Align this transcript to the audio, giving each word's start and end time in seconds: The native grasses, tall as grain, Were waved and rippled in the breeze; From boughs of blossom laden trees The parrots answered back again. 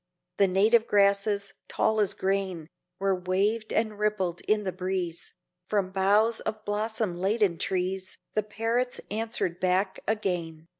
The 0.37 0.47
native 0.47 0.87
grasses, 0.87 1.53
tall 1.67 1.99
as 1.99 2.15
grain, 2.15 2.67
Were 2.97 3.13
waved 3.13 3.71
and 3.71 3.99
rippled 3.99 4.41
in 4.47 4.63
the 4.63 4.71
breeze; 4.71 5.35
From 5.67 5.91
boughs 5.91 6.39
of 6.39 6.65
blossom 6.65 7.13
laden 7.13 7.59
trees 7.59 8.17
The 8.33 8.41
parrots 8.41 8.99
answered 9.11 9.59
back 9.59 9.99
again. 10.07 10.69